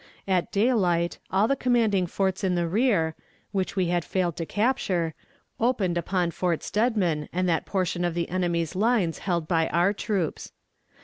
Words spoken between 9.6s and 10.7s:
our troops.